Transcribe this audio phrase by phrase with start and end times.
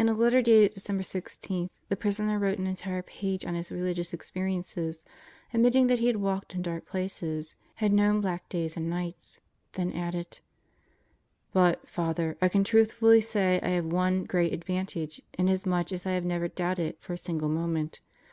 [0.00, 4.12] In a letter dated December 16, the prisoner wrote an entire page on his religious
[4.12, 5.04] experiences,
[5.54, 9.40] admitting that he had walked in dark places, had known black days and nights,
[9.74, 10.40] then added:
[11.52, 15.92] But, Father, I can truthfully say I have had one great advantage in as much
[15.92, 18.00] as I have never doubted for a single moment.